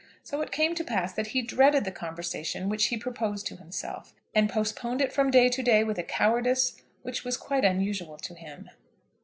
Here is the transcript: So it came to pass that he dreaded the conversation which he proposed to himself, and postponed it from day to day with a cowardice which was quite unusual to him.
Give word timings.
So 0.23 0.41
it 0.41 0.51
came 0.51 0.73
to 0.73 0.83
pass 0.83 1.13
that 1.13 1.27
he 1.27 1.43
dreaded 1.43 1.85
the 1.85 1.91
conversation 1.91 2.69
which 2.69 2.85
he 2.85 2.97
proposed 2.97 3.45
to 3.45 3.55
himself, 3.57 4.15
and 4.33 4.49
postponed 4.49 4.99
it 4.99 5.13
from 5.13 5.29
day 5.29 5.47
to 5.49 5.61
day 5.61 5.83
with 5.83 5.99
a 5.99 6.03
cowardice 6.03 6.81
which 7.03 7.23
was 7.23 7.37
quite 7.37 7.63
unusual 7.63 8.17
to 8.17 8.33
him. 8.33 8.71